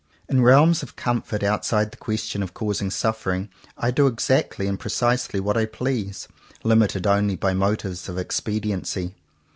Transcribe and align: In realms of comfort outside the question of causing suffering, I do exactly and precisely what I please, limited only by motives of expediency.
In 0.27 0.41
realms 0.41 0.81
of 0.81 0.95
comfort 0.95 1.43
outside 1.43 1.91
the 1.91 1.97
question 1.97 2.41
of 2.41 2.55
causing 2.55 2.89
suffering, 2.89 3.49
I 3.77 3.91
do 3.91 4.07
exactly 4.07 4.65
and 4.65 4.79
precisely 4.79 5.39
what 5.39 5.57
I 5.57 5.67
please, 5.67 6.27
limited 6.63 7.05
only 7.05 7.35
by 7.35 7.53
motives 7.53 8.09
of 8.09 8.17
expediency. 8.17 9.13